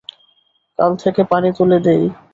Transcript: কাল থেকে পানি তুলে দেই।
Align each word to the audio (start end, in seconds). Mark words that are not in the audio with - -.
কাল 0.79 0.91
থেকে 1.03 1.21
পানি 1.31 1.49
তুলে 1.57 1.77
দেই। 1.85 2.03